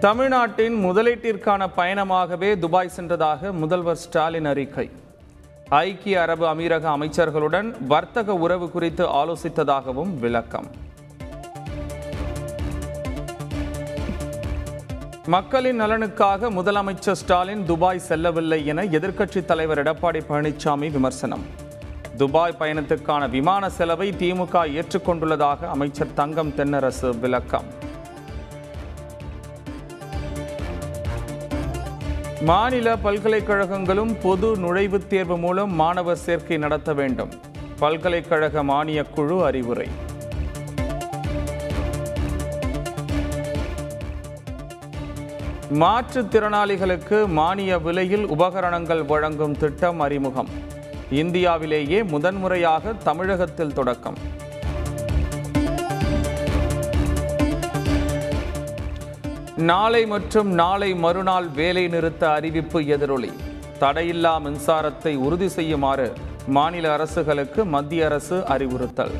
[0.00, 4.90] தமிழ்நாட்டின் முதலீட்டிற்கான பயணமாகவே துபாய் சென்றதாக முதல்வர் ஸ்டாலின் அறிக்கை.
[5.68, 10.66] ஐக்கிய அரபு அமீரக அமைச்சர்களுடன் வர்த்தக உறவு குறித்து ஆலோசித்ததாகவும் விளக்கம்.
[15.26, 21.44] மக்களின் நலனுக்காக முதலமைச்சர் ஸ்டாலின் துபாய் செல்லவில்லை என எதிர்க்கட்சித் தலைவர் எடப்பாடி பழனிசாமி விமர்சனம்.
[22.16, 27.77] துபாய் பயணத்துக்கான விமான செலவை திமுக ஏற்றுக்கொண்டுள்ளதாக அமைச்சர் தங்கம் தென்னரசு விளக்கம்.
[32.40, 37.28] மாநில பல்கலைக்கழகங்களும் பொது நுழைவுத் தேர்வு மூலம் மாணவர் சேர்க்கை நடத்த வேண்டும்.
[37.78, 39.88] பல்கலைக்கழக மானியக் குழு அறிவுரை.
[45.74, 50.48] மாற்றுத்திறனாளிகளுக்கு மானிய விலையில் உபகரணங்கள் வழங்கும் திட்டம் அறிமுகம்.
[51.10, 54.46] இந்தியாவிலேயே முதன்முறையாக தமிழகத்தில் தொடக்கம்.
[59.58, 63.32] நாளை மற்றும் நாளை மறுநாள் வேலை நிறுத்த அறிவிப்பு எதிரொலி.
[63.80, 66.12] தடையில்லா மின்சாரத்தை உறுதி செய்யுமாறு
[66.46, 69.10] மாநில அரசுகளுக்கு மத்திய அரசு அறிவுறுத்தல்.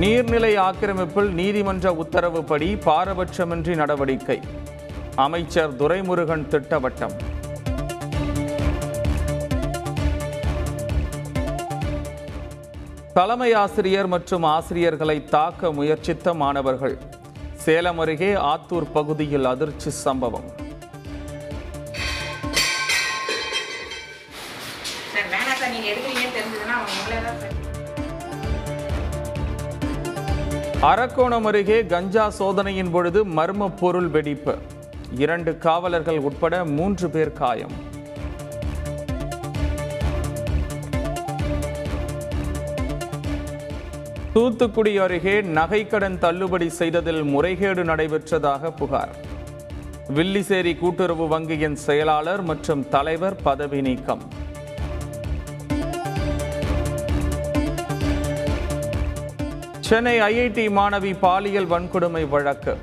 [0.00, 4.40] நீர்நிலை ஆக்கிரமிப்பில் நீதிமன்ற உத்தரவுப்படி பாரபட்சமின்றி நடவடிக்கை.
[5.14, 7.31] அமைச்சர் துரைமுருகன் திட்டவட்டம்.
[13.16, 16.94] தலைமை ஆசிரியர் மற்றும் ஆசிரியர்களை தாக்க முயற்சித்த மாணவர்கள்.
[17.64, 20.46] சேலம் அருகே ஆத்தூர் பகுதியில் அதிர்ச்சி சம்பவம்.
[30.92, 34.56] அரக்கோணம் அருகே கஞ்சா சோதனையின் பொழுது மர்ம பொருள் வெடிப்பு.
[35.24, 37.76] இரண்டு காவலர்கள் உட்பட மூன்று பேர் காயம்.
[44.34, 49.12] தூத்துக்குடி அருகே நகைக்கடன் தள்ளுபடி செய்ததில் முறைகேடு நடைபெற்றதாக புகார்.
[50.16, 54.22] வில்லிசேரி கூட்டுறவு வங்கியின் செயலாளர் மற்றும் தலைவர் பதவி நீக்கம்.
[59.88, 62.76] சென்னை ஐஐடி மாணவி பாலியல் வன்கொடுமை வழக்கு.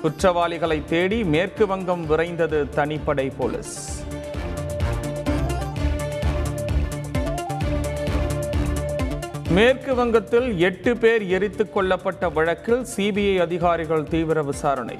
[0.00, 3.74] குற்றவாளிகளை தேடி மேற்கு வங்கம் விரைந்தது தனிப்படை போலீஸ்.
[9.50, 14.98] மேற்கு வங்கத்தில் எட்டு பேர் எரித்துக் கொல்லப்பட்ட வழக்கில் சிபிஐ அதிகாரிகள் தீவிர விசாரணை.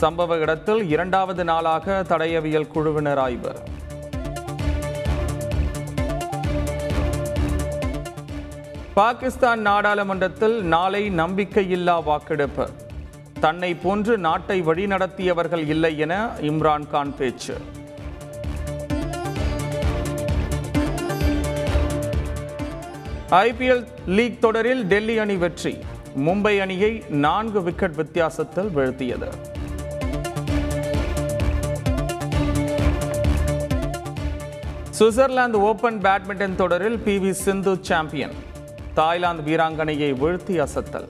[0.00, 3.52] சம்பவ இடத்தில் இரண்டாவது நாளாக தடையவியல் குழுவினர் ஆய்வு.
[8.94, 12.68] பாகிஸ்தான் நாடாளுமன்றத்தில் நாளை நம்பிக்கையில்லா வாக்கெடுப்பு.
[13.40, 17.54] தன்னை போன்று நாட்டை வழிநடத்தியவர்கள் இல்லை என இம்ரான்கான் பேச்சு.
[23.32, 25.78] ஐபிஎல் லீக் தொடரில் டெல்லி அணி வெற்றி.
[26.16, 29.28] மும்பை அணியை நான்கு விக்கெட் வித்தியாசத்தில் வீழ்த்தியது.
[34.98, 38.36] சுவிட்சர்லாந்து ஓபன் பேட்மிண்டன் தொடரில் P V Sindhu champion.
[38.94, 41.08] Thailand வீராங்கனையை வீழ்த்தி அசத்தல்.